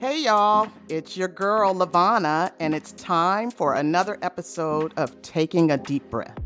[0.00, 5.76] Hey, y'all, it's your girl, LaVonna, and it's time for another episode of Taking a
[5.76, 6.38] Deep Breath.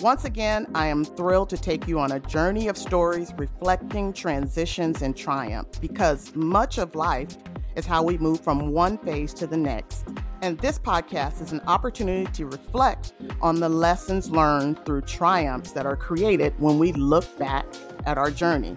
[0.00, 5.00] Once again, I am thrilled to take you on a journey of stories reflecting transitions
[5.00, 7.36] and triumph because much of life
[7.76, 10.08] is how we move from one phase to the next.
[10.40, 15.86] And this podcast is an opportunity to reflect on the lessons learned through triumphs that
[15.86, 17.64] are created when we look back
[18.06, 18.74] at our journey.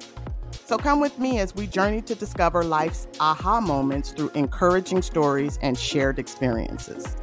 [0.66, 5.60] So come with me as we journey to discover life's aha moments through encouraging stories
[5.62, 7.16] and shared experiences.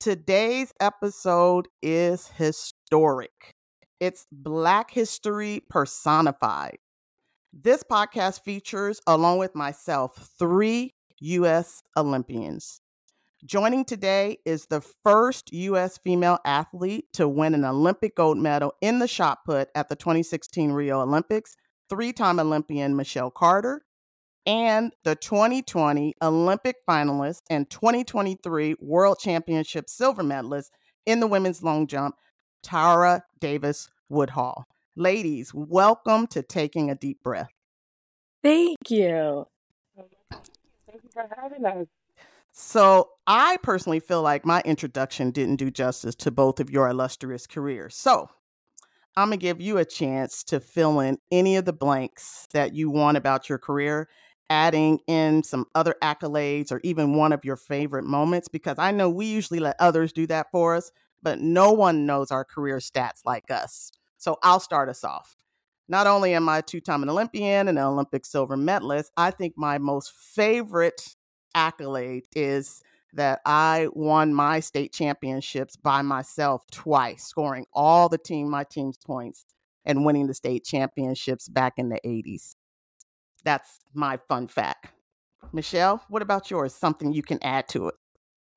[0.00, 3.54] Today's episode is historic.
[4.00, 6.78] It's Black history personified.
[7.52, 11.80] This podcast features, along with myself, three U.S.
[11.96, 12.80] Olympians.
[13.46, 15.98] Joining today is the first U.S.
[15.98, 20.72] female athlete to win an Olympic gold medal in the shot put at the 2016
[20.72, 21.54] Rio Olympics
[21.88, 23.82] three time Olympian Michelle Carter,
[24.46, 30.72] and the 2020 Olympic finalist and 2023 World Championship silver medalist
[31.06, 32.16] in the women's long jump,
[32.62, 34.66] Tara Davis Woodhall.
[34.96, 37.50] Ladies, welcome to Taking a Deep Breath.
[38.42, 39.46] Thank you.
[39.96, 41.86] Thank you for having us.
[42.52, 47.48] So, I personally feel like my introduction didn't do justice to both of your illustrious
[47.48, 47.96] careers.
[47.96, 48.28] So,
[49.16, 52.74] I'm going to give you a chance to fill in any of the blanks that
[52.74, 54.08] you want about your career,
[54.50, 59.08] adding in some other accolades or even one of your favorite moments, because I know
[59.08, 60.90] we usually let others do that for us,
[61.22, 63.92] but no one knows our career stats like us.
[64.18, 65.36] So I'll start us off.
[65.88, 69.54] Not only am I a two time Olympian and an Olympic silver medalist, I think
[69.56, 71.14] my most favorite
[71.54, 72.82] accolade is
[73.14, 78.98] that I won my state championships by myself twice, scoring all the team my team's
[78.98, 79.44] points
[79.84, 82.56] and winning the state championships back in the 80s.
[83.44, 84.88] That's my fun fact.
[85.52, 86.74] Michelle, what about yours?
[86.74, 87.94] Something you can add to it?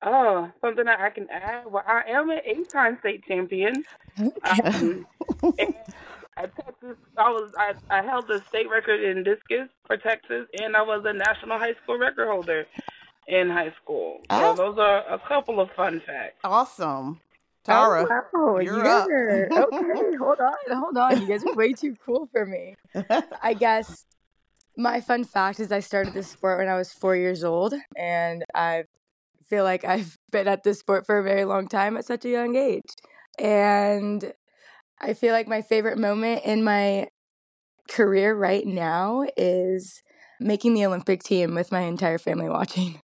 [0.02, 1.64] Oh, something that I can add.
[1.66, 3.84] Well, I am an eight-time state champion.
[4.18, 5.06] Um,
[6.36, 10.76] at Texas, I was I, I held the state record in discus for Texas, and
[10.76, 12.64] I was a national high school record holder
[13.28, 14.20] in high school.
[14.30, 14.54] So oh.
[14.54, 16.38] those are a couple of fun facts.
[16.42, 17.20] Awesome.
[17.20, 18.58] Oh, Tara, oh, wow.
[18.60, 19.06] you're up.
[19.06, 21.20] okay, hold on, hold on.
[21.20, 22.76] You guys are way too cool for me.
[23.42, 24.06] I guess
[24.74, 28.42] my fun fact is I started this sport when I was four years old, and
[28.54, 28.84] I
[29.48, 32.30] feel like I've been at this sport for a very long time at such a
[32.30, 32.90] young age.
[33.38, 34.32] And
[35.00, 37.08] I feel like my favorite moment in my
[37.90, 40.02] career right now is
[40.40, 43.00] making the Olympic team with my entire family watching.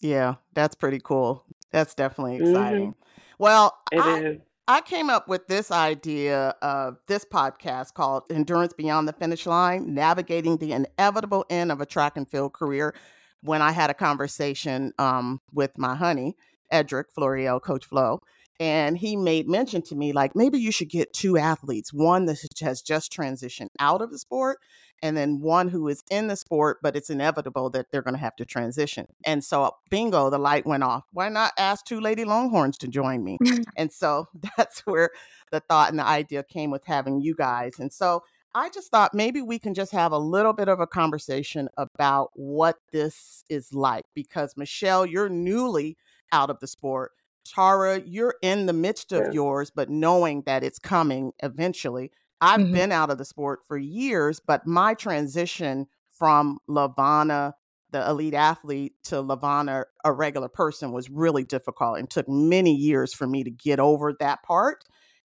[0.00, 1.44] Yeah, that's pretty cool.
[1.70, 2.50] That's definitely mm-hmm.
[2.50, 2.88] exciting.
[2.90, 3.20] Mm-hmm.
[3.38, 4.38] Well, it I, is.
[4.66, 9.94] I came up with this idea of this podcast called Endurance Beyond the Finish Line
[9.94, 12.94] Navigating the Inevitable End of a Track and Field Career
[13.42, 16.36] when I had a conversation um, with my honey,
[16.70, 18.20] Edric Floreal, Coach Flo.
[18.60, 22.38] And he made mention to me, like, maybe you should get two athletes, one that
[22.60, 24.58] has just transitioned out of the sport
[25.02, 28.20] and then one who is in the sport, but it's inevitable that they're going to
[28.20, 29.06] have to transition.
[29.24, 31.04] And so, bingo, the light went off.
[31.12, 33.38] Why not ask two Lady Longhorns to join me?
[33.44, 33.64] Mm.
[33.76, 34.26] and so
[34.56, 35.10] that's where
[35.52, 37.78] the thought and the idea came with having you guys.
[37.78, 38.22] And so,
[38.54, 42.30] I just thought maybe we can just have a little bit of a conversation about
[42.34, 45.96] what this is like because Michelle, you're newly
[46.32, 47.12] out of the sport.
[47.54, 52.10] Tara, you're in the midst of yours, but knowing that it's coming eventually.
[52.40, 52.72] I've mm-hmm.
[52.72, 57.52] been out of the sport for years, but my transition from LaVonna,
[57.90, 63.12] the elite athlete, to LaVonna, a regular person, was really difficult and took many years
[63.12, 64.84] for me to get over that part.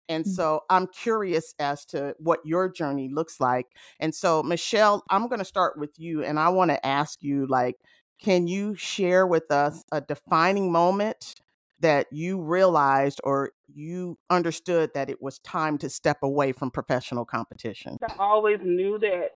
[0.09, 0.33] And mm-hmm.
[0.33, 3.67] so I'm curious as to what your journey looks like.
[3.99, 7.47] And so, Michelle, I'm going to start with you and I want to ask you
[7.47, 7.77] like,
[8.21, 11.35] can you share with us a defining moment
[11.83, 17.25] that you realized or you understood that it was time to step away from professional
[17.25, 17.97] competition?
[18.01, 19.31] I always knew that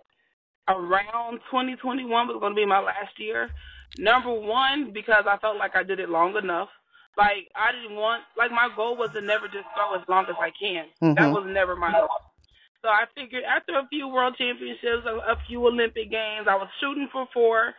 [0.67, 3.49] around 2021 was going to be my last year.
[3.97, 6.69] Number one, because I felt like I did it long enough.
[7.17, 10.35] Like I didn't want, like my goal was to never just throw as long as
[10.39, 10.85] I can.
[11.01, 11.13] Mm-hmm.
[11.15, 12.09] That was never my goal.
[12.83, 16.69] So I figured after a few world championships, a, a few Olympic games, I was
[16.79, 17.73] shooting for four,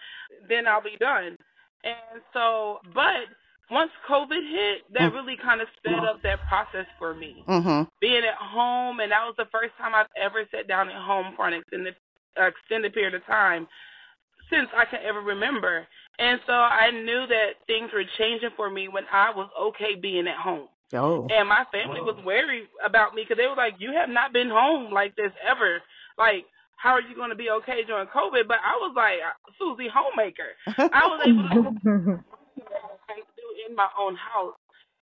[0.49, 1.39] then I'll be done.
[1.85, 3.31] And so, but
[3.71, 5.15] once COVID hit, that mm.
[5.15, 7.45] really kind of sped up that process for me.
[7.47, 7.83] Mm-hmm.
[8.01, 11.35] Being at home, and that was the first time I've ever sat down at home
[11.37, 11.95] for an extended,
[12.41, 13.69] uh, extended period of time
[14.51, 15.87] since I can ever remember.
[16.19, 20.27] And so I knew that things were changing for me when I was okay being
[20.27, 20.69] at home.
[20.95, 21.29] Oh.
[21.31, 24.49] And my family was worried about me because they were like, "You have not been
[24.49, 25.83] home like this ever."
[26.17, 26.47] Like
[26.79, 28.47] how are you going to be okay during COVID?
[28.47, 29.19] But I was like
[29.59, 30.55] Susie homemaker.
[30.67, 32.25] I was able to do
[33.67, 34.55] in my own house.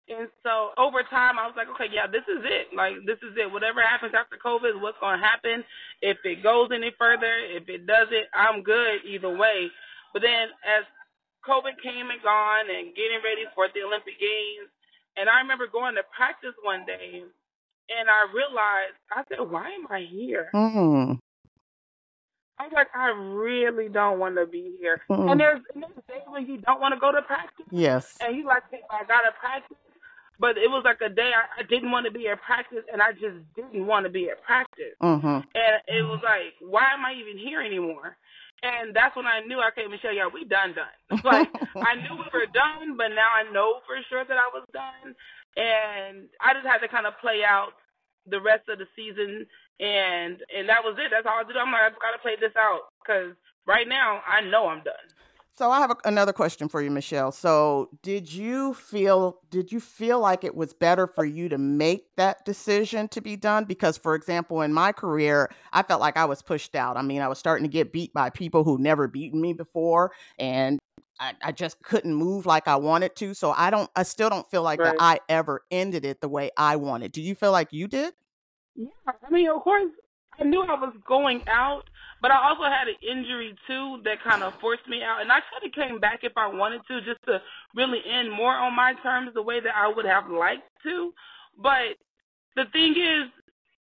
[0.04, 2.76] And so over time, I was like, okay, yeah, this is it.
[2.76, 3.48] Like, this is it.
[3.48, 5.64] Whatever happens after COVID, what's going to happen.
[6.04, 9.72] If it goes any further, if it doesn't, I'm good either way.
[10.12, 10.84] But then as
[11.48, 14.68] COVID came and gone and getting ready for the Olympic Games,
[15.16, 17.24] and I remember going to practice one day,
[17.88, 20.52] and I realized, I said, why am I here?
[20.52, 21.16] Mm.
[22.58, 25.02] I was like, I really don't want to be here.
[25.10, 25.32] Mm.
[25.32, 28.16] And there's, and there's days when you don't want to go to practice, Yes.
[28.20, 29.76] and you like, I got to practice.
[30.38, 33.00] But it was like a day I, I didn't want to be at practice, and
[33.00, 34.94] I just didn't want to be at practice.
[35.02, 35.26] Mm-hmm.
[35.26, 38.16] And it was like, why am I even here anymore?
[38.62, 41.20] And that's when I knew, okay, Michelle, yeah, we done done.
[41.24, 44.66] like I knew we were done, but now I know for sure that I was
[44.72, 45.14] done.
[45.56, 47.72] And I just had to kind of play out
[48.26, 49.46] the rest of the season,
[49.80, 51.10] and and that was it.
[51.10, 51.56] That's all I did.
[51.56, 53.34] I'm like, I just gotta play this out because
[53.66, 54.94] right now I know I'm done.
[55.56, 57.30] So I have a, another question for you, Michelle.
[57.30, 62.06] So did you feel did you feel like it was better for you to make
[62.16, 63.64] that decision to be done?
[63.64, 66.96] Because, for example, in my career, I felt like I was pushed out.
[66.96, 70.10] I mean, I was starting to get beat by people who never beaten me before,
[70.40, 70.80] and
[71.20, 73.32] I, I just couldn't move like I wanted to.
[73.34, 76.50] So I don't, I still don't feel like that I ever ended it the way
[76.56, 77.12] I wanted.
[77.12, 78.14] Do you feel like you did?
[78.76, 79.90] Yeah, I mean, of course,
[80.40, 81.84] I knew I was going out,
[82.20, 85.38] but I also had an injury too that kind of forced me out, and I
[85.40, 87.40] could have came back if I wanted to, just to
[87.74, 91.12] really end more on my terms, the way that I would have liked to.
[91.62, 91.94] But
[92.56, 93.30] the thing is,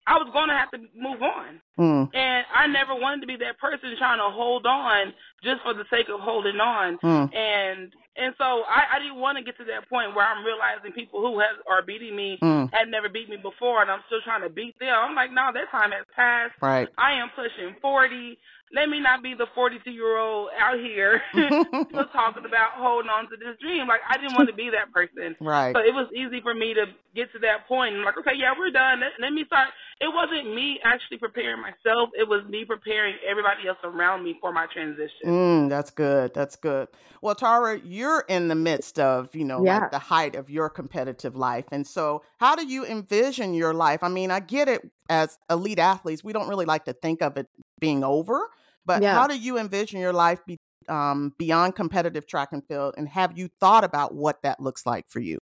[0.06, 1.60] I was going to have to move on.
[1.78, 5.12] Mm, And I never wanted to be that person trying to hold on
[5.44, 6.98] just for the sake of holding on.
[6.98, 10.44] mm, And and so I, I didn't want to get to that point where I'm
[10.44, 14.04] realizing people who has are beating me mm, had never beat me before, and I'm
[14.06, 14.92] still trying to beat them.
[14.92, 16.54] I'm like, no, that time has passed.
[16.60, 16.88] right.
[16.98, 18.38] I am pushing 40.
[18.74, 23.28] Let me not be the 42 year old out here still talking about holding on
[23.28, 23.88] to this dream.
[23.88, 25.36] Like I didn't want to be that person.
[25.40, 25.76] right.
[25.76, 27.96] So it was easy for me to get to that point.
[27.96, 29.00] I'm like, okay, yeah, we're done.
[29.00, 29.68] Let, let me start.
[30.00, 32.10] It wasn't me actually preparing myself.
[32.18, 35.10] It was me preparing everybody else around me for my transition.
[35.24, 36.34] Mm, that's good.
[36.34, 36.88] That's good.
[37.20, 39.80] Well, Tara, you're in the midst of, you know, Yeah.
[39.80, 41.66] like the height of your competitive life.
[41.70, 44.02] And so, how do you envision your life?
[44.02, 47.36] I mean, I get it as elite athletes, we don't really like to think of
[47.36, 47.46] it
[47.80, 48.48] being over,
[48.84, 49.14] but Yeah.
[49.14, 50.56] how do you envision your life be,
[50.88, 52.94] um, beyond competitive track and field?
[52.96, 55.38] And have you thought about what that looks like for you?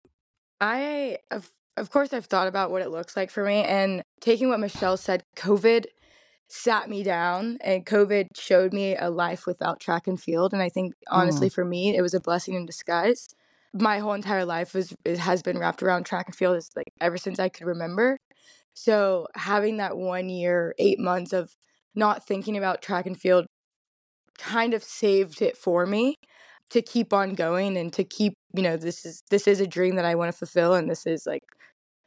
[0.61, 4.49] I of of course I've thought about what it looks like for me and taking
[4.49, 5.87] what Michelle said, COVID
[6.49, 10.71] sat me down and COVID showed me a life without track and field and I
[10.71, 11.53] think honestly mm.
[11.53, 13.29] for me it was a blessing in disguise.
[13.75, 17.19] My whole entire life was has been wrapped around track and field is like ever
[17.19, 18.17] since I could remember.
[18.75, 21.55] So having that 1 year, 8 months of
[21.95, 23.47] not thinking about track and field
[24.39, 26.15] kind of saved it for me
[26.71, 29.97] to keep on going and to keep you know this is this is a dream
[29.97, 31.43] that i want to fulfill and this is like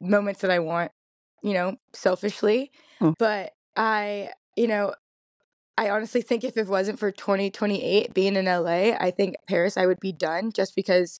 [0.02, 0.92] moments that i want
[1.44, 3.12] you know selfishly Hmm.
[3.20, 4.94] but i you know
[5.78, 9.86] i honestly think if it wasn't for 2028 being in la i think paris i
[9.86, 11.20] would be done just because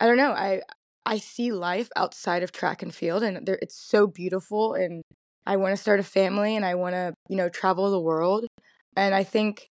[0.00, 0.60] i don't know i
[1.06, 5.02] i see life outside of track and field and there, it's so beautiful and
[5.46, 8.46] i want to start a family and i want to you know travel the world
[8.96, 9.68] and i think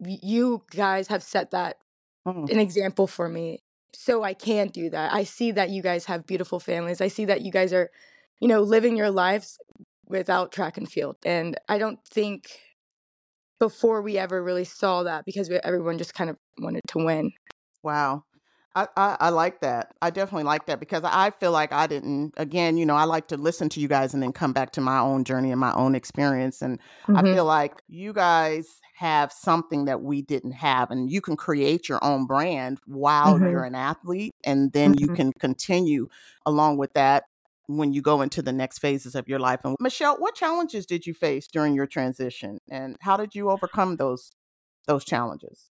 [0.00, 1.76] you guys have set that
[2.28, 3.60] Mm, an example for me
[3.94, 5.12] so I can do that.
[5.12, 7.00] I see that you guys have beautiful families.
[7.00, 7.90] I see that you guys are,
[8.40, 9.58] you know, living your lives
[10.06, 11.16] without track and field.
[11.24, 12.60] And I don't think
[13.60, 17.32] before we ever really saw that because we, everyone just kind of wanted to win.
[17.82, 18.24] Wow.
[18.78, 19.94] I, I, I like that.
[20.00, 23.26] I definitely like that because I feel like I didn't, again, you know, I like
[23.28, 25.72] to listen to you guys and then come back to my own journey and my
[25.74, 26.62] own experience.
[26.62, 26.78] And
[27.14, 27.32] I Mhm.
[27.32, 32.02] feel like you guys have something that we didn't have, and you can create your
[32.04, 33.48] own brand while Mhm.
[33.48, 35.16] you're an athlete, and then you Mhm.
[35.16, 36.08] can continue
[36.46, 37.24] along with that
[37.66, 39.60] when you go into the next phases of your life.
[39.64, 43.96] And Michelle, what challenges did you face during your transition, and how did you overcome
[43.96, 44.30] those
[44.86, 45.70] those challenges?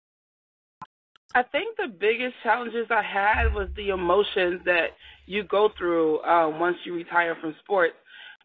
[1.33, 4.91] I think the biggest challenges I had was the emotions that
[5.25, 7.95] you go through uh, once you retire from sports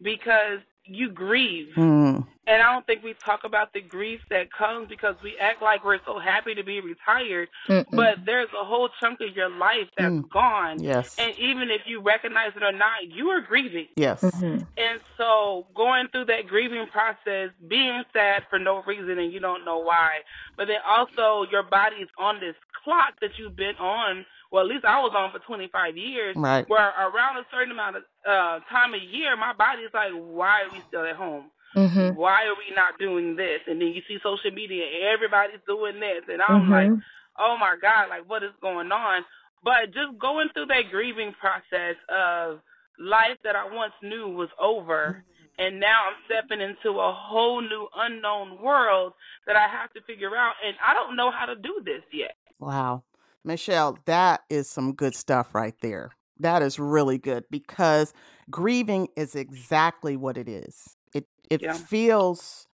[0.01, 1.67] because you grieve.
[1.75, 5.61] Mm, And I don't think we talk about the grief that comes because we act
[5.61, 7.83] like we're so happy to be retired, Mm-mm.
[7.93, 10.29] but there's a whole chunk of your life that's Mm.
[10.29, 10.81] gone.
[10.81, 13.89] yes, And even if you recognize it or not, you are grieving.
[13.97, 14.65] yes, Mhm.
[14.77, 19.65] And so going through that grieving process, being sad for no reason and you don't
[19.65, 20.21] know why,
[20.55, 22.55] but then also your body's on this
[22.87, 24.25] clock that you've been on.
[24.49, 26.35] Well, at least I was on for 25 years.
[26.37, 26.63] right.
[26.69, 30.71] Where around a certain amount of uh, time a year, my body's like, why are
[30.71, 31.51] we still at home?
[31.75, 32.15] mm-hmm.
[32.15, 33.61] why are we not doing this?
[33.67, 36.71] And then you see social media, everybody's doing this, and I'm mm-hmm.
[36.71, 37.03] like,
[37.39, 39.25] oh my god, like what is going on?
[39.63, 42.59] But just going through that grieving process of
[42.99, 45.23] life that I once knew was over.
[45.59, 49.13] And now I'm stepping into a whole new unknown world
[49.47, 50.53] that I have to figure out.
[50.63, 52.35] And I don't know how to do this yet.
[52.59, 53.03] Wow.
[53.43, 56.11] Michelle, that is some good stuff right there.
[56.39, 58.13] That is really good because
[58.49, 60.95] grieving is exactly what it is.
[61.13, 61.73] It it yeah.
[61.73, 62.67] feels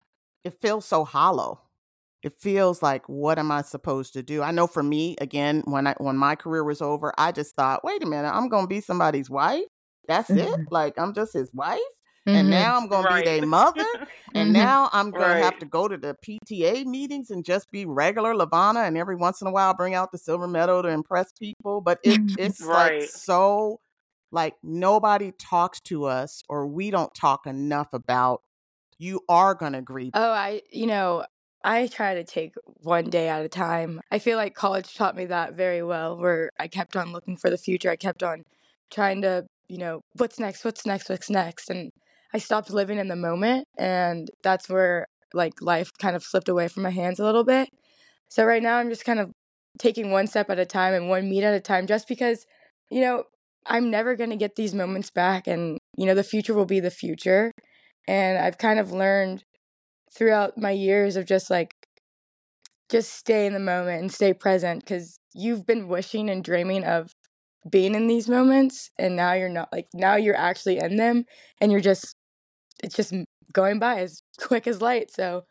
[0.43, 1.61] it feels so hollow.
[2.23, 4.41] It feels like what am I supposed to do?
[4.41, 7.83] I know for me, again, when I when my career was over, I just thought,
[7.83, 9.63] wait a minute, I'm gonna be somebody's wife.
[10.07, 10.61] That's mm-hmm.
[10.61, 10.71] it.
[10.71, 11.79] Like I'm just his wife.
[12.27, 12.37] Mm-hmm.
[12.37, 13.25] And now I'm gonna right.
[13.25, 13.85] be their mother.
[14.33, 14.53] and mm-hmm.
[14.53, 15.43] now I'm gonna right.
[15.43, 19.41] have to go to the PTA meetings and just be regular LaVonna and every once
[19.41, 21.81] in a while bring out the silver medal to impress people.
[21.81, 23.01] But it, it's right.
[23.01, 23.81] like so
[24.31, 28.41] like nobody talks to us or we don't talk enough about
[28.97, 30.11] you are gonna grieve.
[30.13, 31.25] Oh, I you know,
[31.63, 34.01] I try to take one day at a time.
[34.11, 37.49] I feel like college taught me that very well, where I kept on looking for
[37.49, 37.89] the future.
[37.89, 38.43] I kept on
[38.91, 41.69] trying to, you know, what's next, what's next, what's next.
[41.69, 41.91] And
[42.33, 43.67] I stopped living in the moment.
[43.77, 47.69] And that's where like life kind of slipped away from my hands a little bit.
[48.29, 49.31] So right now I'm just kind of
[49.79, 52.45] taking one step at a time and one meet at a time just because,
[52.89, 53.23] you know,
[53.65, 55.47] I'm never going to get these moments back.
[55.47, 57.51] And, you know, the future will be the future.
[58.07, 59.43] And I've kind of learned
[60.15, 61.73] throughout my years of just like,
[62.89, 67.11] just stay in the moment and stay present because you've been wishing and dreaming of
[67.69, 71.23] being in these moments and now you're not like now you're actually in them
[71.61, 72.15] and you're just
[72.81, 73.13] it's just
[73.51, 75.43] going by as quick as light so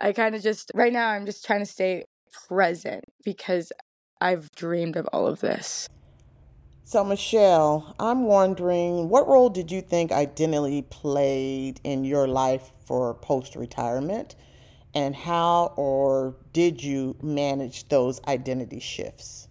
[0.00, 2.04] i kind of just right now i'm just trying to stay
[2.48, 3.72] present because
[4.20, 5.88] i've dreamed of all of this.
[6.84, 13.14] So michelle i'm wondering what role did you think identity played in your life for
[13.14, 14.36] post retirement
[14.96, 19.46] and how or did you manage those identity shifts?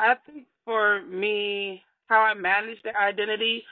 [0.00, 3.62] I think for me, how I managed the identity,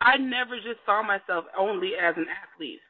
[0.00, 2.80] I never just saw myself only as an athlete.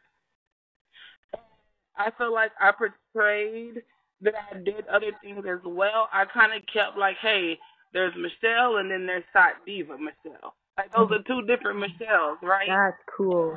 [1.97, 3.83] I feel like I portrayed
[4.23, 6.09] that I did other things as well.
[6.13, 7.59] I kind of kept like, hey,
[7.93, 10.55] there's Michelle and then there's Shot Diva Michelle.
[10.77, 12.67] Like those are two different Michelles, right?
[12.67, 13.57] That's cool.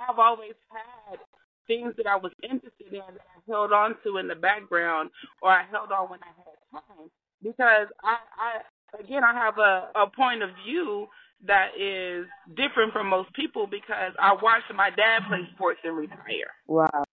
[0.00, 1.18] I've always had
[1.66, 5.10] things that I was interested in that I held on to in the background
[5.42, 7.10] or I held on when I had time
[7.42, 11.06] because I, I again I have a, a point of view
[11.46, 12.26] that is
[12.56, 16.50] different from most people because I watched my dad play sports and retire.
[16.66, 17.04] Wow.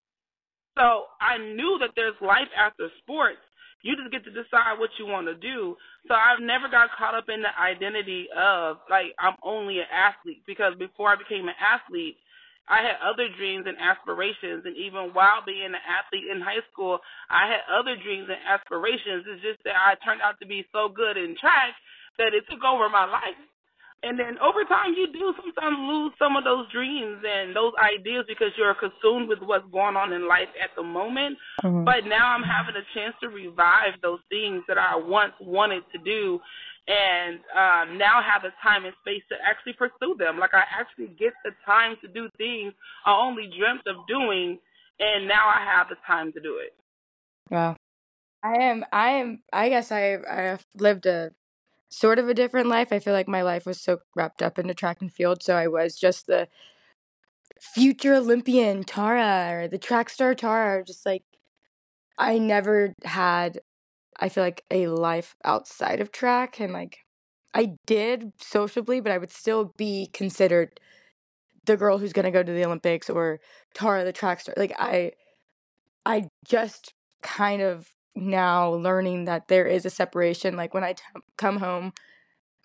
[0.77, 3.43] So I knew that there's life after sports.
[3.83, 5.77] You just get to decide what you want to do.
[6.09, 10.43] So I've never got caught up in the identity of like I'm only an athlete
[10.47, 12.17] because before I became an athlete,
[12.65, 16.97] I had other dreams and aspirations, and even while being an athlete in high school,
[17.29, 19.29] I had other dreams and aspirations.
[19.29, 21.77] It's just that I turned out to be so good in track
[22.17, 23.37] that it took over my life.
[24.05, 28.27] And then over time, you do sometimes lose some of those dreams and those ideas
[28.29, 31.39] because you're consumed with what's going on in life at the moment.
[31.65, 31.85] Mm-hmm.
[31.85, 35.99] But now I'm having a chance to revive those things that I once wanted to
[36.05, 36.39] do
[36.87, 40.39] and uh, now have the time and space to actually pursue them.
[40.39, 42.75] Like I actually get the time to do things
[43.07, 44.59] I only dreamt of doing,
[45.01, 46.75] and now I have the time to do it.
[47.51, 47.77] Wow.
[48.43, 48.85] I am.
[48.93, 49.43] I am.
[49.53, 50.19] I guess I.
[50.31, 51.31] I have lived a
[51.95, 52.93] sort of a different life.
[52.93, 55.69] I feel like my life was so wrapped up into track and field, so I
[55.69, 56.49] was just the
[57.61, 60.85] future Olympian Tara or the track star Tara.
[60.85, 61.23] Just like
[62.19, 63.61] I never had
[64.19, 66.99] I feel like a life outside of track and like
[67.55, 70.81] I did sociably, but I would still be considered
[71.67, 73.41] the girl who's going to go to the Olympics or
[73.75, 74.55] Tara the track star.
[74.59, 75.13] Like I
[76.07, 81.03] I just kind of now learning that there is a separation like when I t-
[81.37, 81.93] come home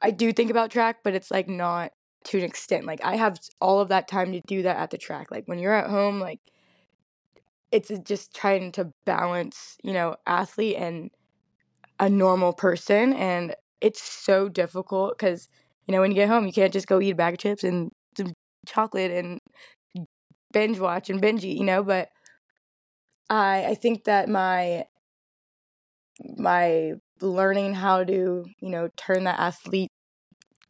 [0.02, 1.92] I do think about track, but it's like not
[2.26, 2.86] to an extent.
[2.86, 5.32] Like I have all of that time to do that at the track.
[5.32, 6.40] Like when you're at home like
[7.72, 11.12] it's just trying to balance, you know, athlete and
[12.00, 15.50] a normal person and it's so difficult because
[15.88, 17.64] you know when you get home you can't just go eat a bag of chips
[17.64, 18.34] and some
[18.68, 19.40] chocolate and
[20.52, 22.10] binge watch and binge eat you know but
[23.30, 24.86] i i think that my
[26.38, 29.90] my learning how to you know turn that athlete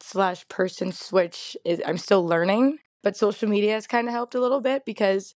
[0.01, 4.39] slash person switch is i'm still learning but social media has kind of helped a
[4.41, 5.35] little bit because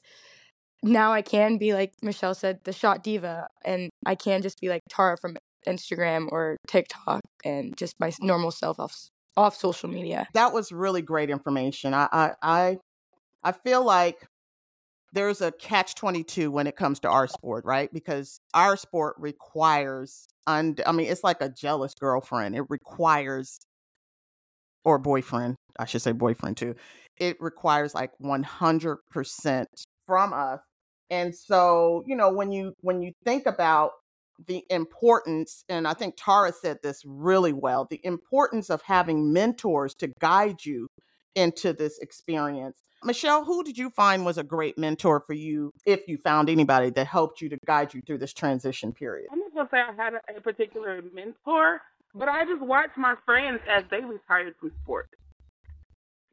[0.83, 4.69] now i can be like michelle said the shot diva and i can just be
[4.69, 5.35] like tara from
[5.67, 8.95] Instagram or TikTok and just my normal self off
[9.37, 10.27] off social media.
[10.33, 11.93] That was really great information.
[11.93, 12.77] I I I,
[13.43, 14.27] I feel like
[15.13, 17.91] there's a catch 22 when it comes to our sport, right?
[17.93, 22.55] Because our sport requires, und- I mean, it's like a jealous girlfriend.
[22.55, 23.59] It requires,
[24.85, 26.75] or boyfriend, I should say boyfriend too.
[27.19, 29.65] It requires like 100%
[30.07, 30.59] from us.
[31.09, 33.91] And so, you know, when you when you think about
[34.47, 39.93] the importance, and I think Tara said this really well, the importance of having mentors
[39.95, 40.87] to guide you
[41.35, 42.77] into this experience.
[43.03, 46.91] Michelle, who did you find was a great mentor for you, if you found anybody
[46.91, 49.27] that helped you to guide you through this transition period?
[49.31, 51.81] I'm not gonna say I had a, a particular mentor,
[52.13, 55.09] but I just watched my friends as they retired from sports.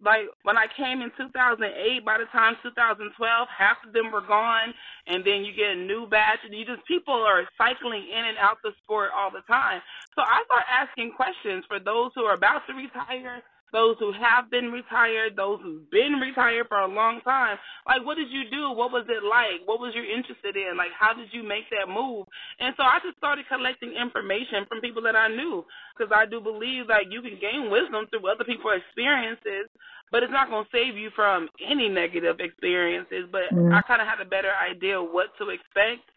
[0.00, 4.74] Like when I came in 2008, by the time 2012, half of them were gone,
[5.06, 8.38] and then you get a new batch, and you just people are cycling in and
[8.38, 9.80] out the sport all the time.
[10.14, 14.50] So I start asking questions for those who are about to retire, those who have
[14.50, 17.58] been retired, those who've been retired for a long time.
[17.86, 18.72] Like, what did you do?
[18.72, 19.66] What was it like?
[19.66, 20.76] What was you interested in?
[20.76, 22.26] Like, how did you make that move?
[22.60, 26.40] And so I just started collecting information from people that I knew because I do
[26.40, 29.68] believe that you can gain wisdom through other people's experiences,
[30.10, 33.28] but it's not going to save you from any negative experiences.
[33.30, 33.74] But mm-hmm.
[33.74, 36.08] I kind of had a better idea what to expect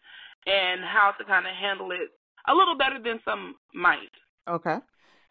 [0.46, 2.08] and how to kind of handle it
[2.48, 4.10] a little better than some might.
[4.48, 4.78] Okay.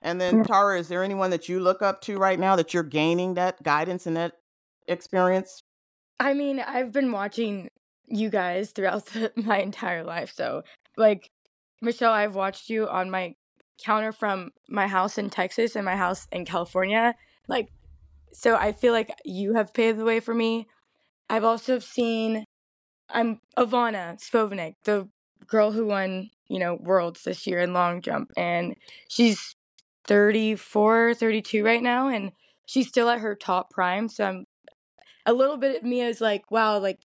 [0.01, 2.83] And then Tara, is there anyone that you look up to right now that you're
[2.83, 4.33] gaining that guidance and that
[4.87, 5.63] experience?
[6.19, 7.69] I mean, I've been watching
[8.07, 10.33] you guys throughout the, my entire life.
[10.35, 10.63] So,
[10.97, 11.29] like,
[11.81, 13.35] Michelle, I've watched you on my
[13.83, 17.15] counter from my house in Texas and my house in California.
[17.47, 17.69] Like,
[18.33, 20.67] so I feel like you have paved the way for me.
[21.29, 22.45] I've also seen,
[23.09, 25.09] I'm Ivana Spanovic, the
[25.47, 28.31] girl who won, you know, worlds this year in long jump.
[28.37, 28.75] And
[29.09, 29.55] she's
[30.07, 32.31] 34, 32 right now, and
[32.65, 34.07] she's still at her top prime.
[34.09, 34.45] So I'm
[35.25, 36.99] a little bit of me is like, wow, like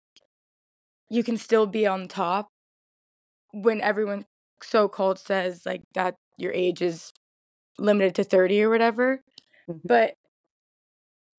[1.10, 2.50] you can still be on top
[3.52, 4.26] when everyone
[4.64, 7.12] so called says like that your age is
[7.78, 9.22] limited to 30 or whatever.
[9.70, 9.80] Mm-hmm.
[9.84, 10.16] But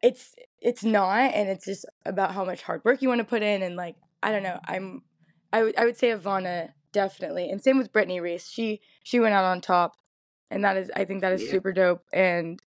[0.03, 3.43] it's it's not and it's just about how much hard work you want to put
[3.43, 5.03] in and like I don't know, I'm
[5.53, 7.51] I would I would say Ivana definitely.
[7.51, 8.49] And same with Brittney Reese.
[8.49, 9.93] She she went out on top
[10.51, 11.51] and that is I think that is yeah.
[11.51, 12.03] super dope.
[12.13, 12.61] And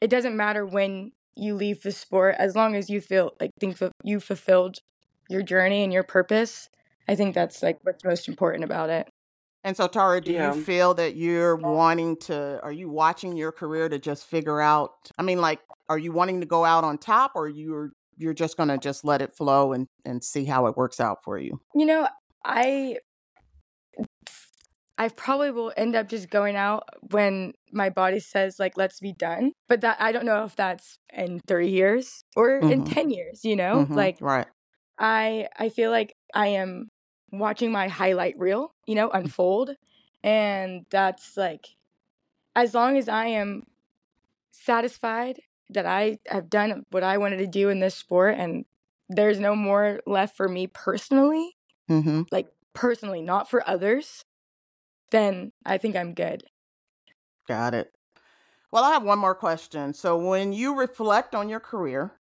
[0.00, 3.78] it doesn't matter when you leave the sport as long as you feel like think
[4.02, 4.78] you fulfilled
[5.28, 6.68] your journey and your purpose.
[7.08, 9.08] I think that's like what's most important about it.
[9.64, 10.54] And so, Tara, do yeah.
[10.54, 12.60] you feel that you're wanting to?
[12.62, 14.92] Are you watching your career to just figure out?
[15.18, 18.56] I mean, like, are you wanting to go out on top, or you're you're just
[18.56, 21.60] going to just let it flow and and see how it works out for you?
[21.74, 22.08] You know,
[22.44, 22.98] I
[25.00, 29.12] I probably will end up just going out when my body says like let's be
[29.12, 29.52] done.
[29.68, 32.72] But that I don't know if that's in 30 years or mm-hmm.
[32.72, 33.84] in 10 years, you know?
[33.84, 33.94] Mm-hmm.
[33.94, 34.46] Like right.
[34.98, 36.88] I I feel like I am
[37.30, 39.20] watching my highlight reel, you know, mm.
[39.20, 39.70] unfold
[40.24, 41.66] and that's like
[42.56, 43.62] as long as I am
[44.50, 48.64] satisfied that I have done what I wanted to do in this sport and
[49.08, 51.56] there's no more left for me personally.
[51.88, 52.22] Mm-hmm.
[52.32, 54.24] Like personally, not for others
[55.10, 56.44] then I think I'm good.
[57.46, 57.92] Got it.
[58.70, 59.94] Well, I have one more question.
[59.94, 62.12] So, when you reflect on your career,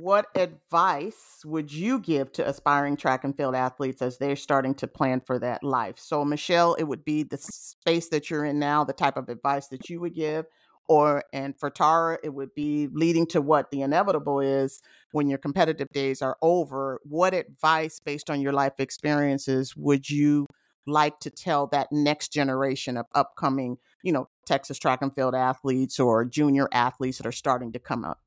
[0.00, 4.86] what advice would you give to aspiring track and field athletes as they're starting to
[4.86, 5.98] plan for that life?
[5.98, 9.68] So, Michelle, it would be the space that you're in now, the type of advice
[9.68, 10.46] that you would give.
[10.88, 15.38] Or, and for Tara, it would be leading to what the inevitable is when your
[15.38, 17.00] competitive days are over.
[17.04, 20.46] What advice, based on your life experiences, would you
[20.86, 25.98] like to tell that next generation of upcoming, you know, Texas track and field athletes
[25.98, 28.20] or junior athletes that are starting to come up?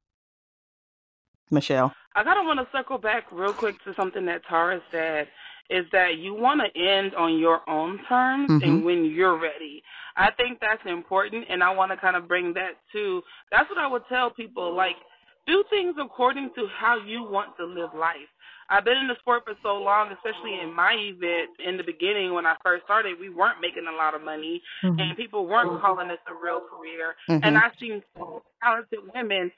[1.52, 1.94] Michelle.
[2.16, 5.28] I kind of want to circle back real quick to something that Tara said
[5.70, 8.64] is that you want to end on your own terms mm-hmm.
[8.64, 9.84] and when you're ready.
[10.16, 13.78] I think that's important and I want to kind of bring that to that's what
[13.78, 14.96] I would tell people like
[15.46, 18.30] do things according to how you want to live life.
[18.70, 22.34] I've been in the sport for so long, especially in my event in the beginning
[22.34, 25.00] when I first started, we weren't making a lot of money mm-hmm.
[25.00, 27.16] and people weren't calling this a real career.
[27.30, 27.46] Mm-hmm.
[27.46, 29.52] And I've seen so talented women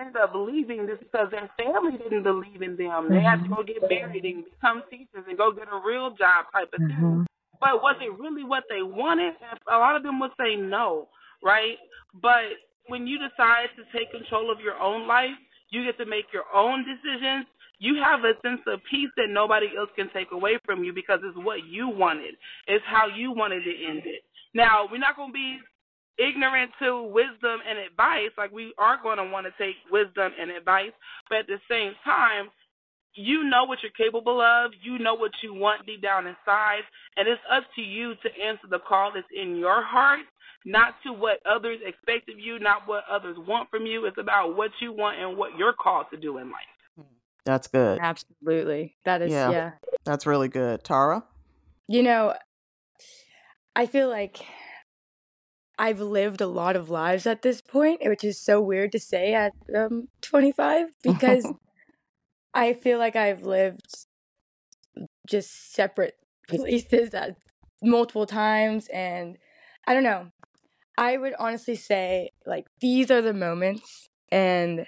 [0.00, 3.06] end up leaving just because their family didn't believe in them.
[3.06, 3.14] Mm-hmm.
[3.14, 6.46] They had to go get married and become teachers and go get a real job
[6.52, 6.90] type of thing.
[6.90, 7.22] Mm-hmm.
[7.60, 9.34] But was it really what they wanted?
[9.70, 11.08] A lot of them would say no,
[11.44, 11.76] right?
[12.20, 12.58] But
[12.88, 15.36] when you decide to take control of your own life,
[15.70, 17.46] you get to make your own decisions
[17.80, 21.20] you have a sense of peace that nobody else can take away from you because
[21.24, 22.36] it's what you wanted.
[22.68, 24.22] It's how you wanted to end it.
[24.54, 25.58] Now, we're not going to be
[26.18, 28.30] ignorant to wisdom and advice.
[28.36, 30.92] Like, we are going to want to take wisdom and advice.
[31.30, 32.50] But at the same time,
[33.14, 34.72] you know what you're capable of.
[34.82, 36.82] You know what you want deep down inside,
[37.16, 40.20] and it's up to you to answer the call that's in your heart,
[40.64, 44.04] not to what others expect of you, not what others want from you.
[44.04, 46.70] It's about what you want and what you're called to do in life.
[47.44, 47.98] That's good.
[48.00, 48.96] Absolutely.
[49.04, 49.50] That is Yeah.
[49.50, 49.70] yeah.
[50.04, 50.84] That's really good.
[50.84, 51.24] Tara?
[51.88, 52.34] You know,
[53.74, 54.40] I feel like
[55.78, 59.34] I've lived a lot of lives at this point, which is so weird to say
[59.34, 61.50] at um 25 because
[62.54, 64.06] I feel like I've lived
[65.26, 66.16] just separate
[66.48, 67.36] places at
[67.82, 69.38] multiple times and
[69.86, 70.32] I don't know.
[70.98, 74.86] I would honestly say like these are the moments and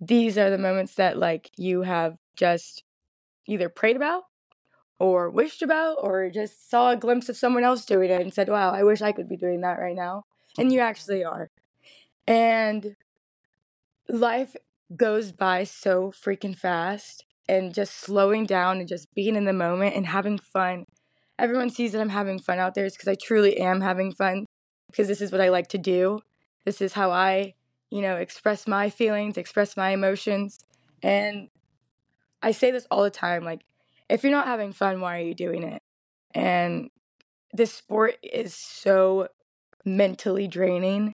[0.00, 2.82] these are the moments that like you have just
[3.46, 4.24] either prayed about
[4.98, 8.48] or wished about or just saw a glimpse of someone else doing it and said,
[8.48, 10.24] "Wow, I wish I could be doing that right now."
[10.58, 11.50] And you actually are.
[12.26, 12.96] And
[14.08, 14.56] life
[14.96, 19.96] goes by so freaking fast and just slowing down and just being in the moment
[19.96, 20.86] and having fun.
[21.38, 24.46] Everyone sees that I'm having fun out there because I truly am having fun
[24.90, 26.20] because this is what I like to do.
[26.64, 27.54] This is how I,
[27.90, 30.58] you know, express my feelings, express my emotions.
[31.02, 31.48] And
[32.42, 33.62] I say this all the time like
[34.08, 35.82] if you're not having fun, why are you doing it?
[36.34, 36.90] And
[37.52, 39.28] this sport is so
[39.84, 41.14] mentally draining,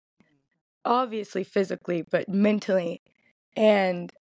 [0.85, 3.01] obviously physically, but mentally.
[3.55, 4.11] And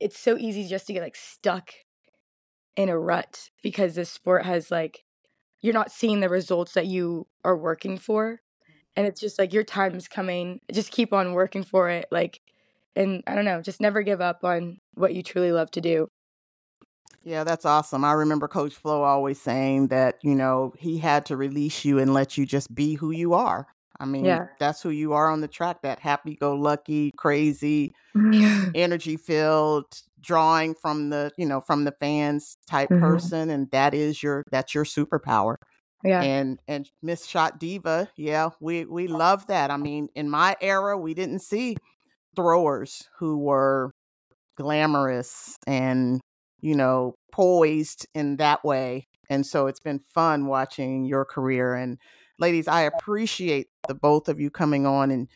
[0.00, 1.72] it's so easy just to get like stuck
[2.76, 5.04] in a rut because this sport has like,
[5.60, 8.40] you're not seeing the results that you are working for.
[8.96, 10.60] And it's just like your time is coming.
[10.72, 12.06] Just keep on working for it.
[12.10, 12.40] Like,
[12.96, 16.08] and I don't know, just never give up on what you truly love to do.
[17.24, 18.04] Yeah, that's awesome.
[18.04, 22.14] I remember Coach Flo always saying that, you know, he had to release you and
[22.14, 23.66] let you just be who you are.
[23.98, 24.46] I mean, Yeah.
[24.60, 27.92] that's who you are on the track, that happy go lucky, crazy,
[28.74, 29.86] energy filled,
[30.20, 33.00] drawing from the, you know, from the fans type Mhm.
[33.00, 33.50] person.
[33.50, 35.56] And that is your that's your superpower.
[36.06, 36.22] Yeah.
[36.22, 39.16] And and Miss Shot Diva, yeah, we we oh.
[39.16, 39.70] love that.
[39.70, 41.76] I mean, in my era, we didn't see
[42.36, 43.92] throwers who were
[44.56, 46.20] glamorous and
[46.60, 51.98] you know poised in that way and so it's been fun watching your career and
[52.38, 55.28] ladies i appreciate the both of you coming on and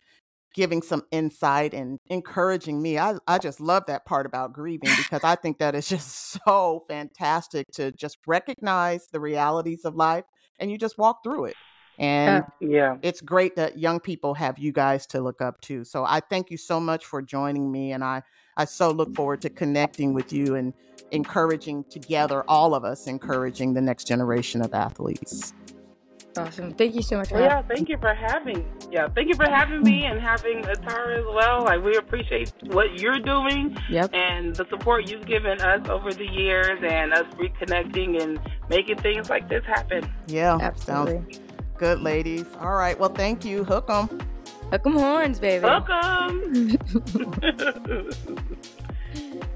[0.54, 5.22] giving some insight and encouraging me i, I just love that part about grieving because
[5.22, 10.24] i think that is just so fantastic to just recognize the realities of life
[10.60, 11.56] and you just walk through it
[12.00, 12.96] and uh, Yeah.
[13.02, 15.84] it's great that young people have you guys to look up to.
[15.84, 18.22] So I thank you so much for joining me, and I
[18.56, 20.72] I so look forward to connecting with you and
[21.12, 25.52] encouraging together, all of us, encouraging the next generation of athletes.
[26.36, 26.70] Awesome.
[26.72, 28.64] Thank you so much Well, yeah, thank you for having.
[28.90, 31.64] Yeah, thank you for having me and having Atara as well.
[31.64, 34.14] Like we appreciate what you're doing Yep.
[34.14, 38.38] and the support you've given us over the years, and us reconnecting and
[38.68, 40.08] making things like this happen.
[40.28, 41.34] Yeah, Absolutely.
[41.34, 41.40] sounds
[41.76, 42.44] good, ladies.
[42.60, 43.64] All right, well, thank you.
[43.64, 44.06] Hook 'em.
[44.70, 45.64] Hook 'em horns, baby.
[45.64, 46.78] Welcome.